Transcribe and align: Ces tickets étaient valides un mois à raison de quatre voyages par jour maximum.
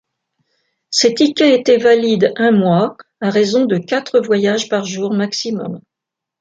Ces 0.89 1.13
tickets 1.13 1.59
étaient 1.59 1.77
valides 1.77 2.33
un 2.37 2.49
mois 2.49 2.97
à 3.19 3.29
raison 3.29 3.65
de 3.67 3.77
quatre 3.77 4.19
voyages 4.19 4.67
par 4.67 4.83
jour 4.83 5.13
maximum. 5.13 5.79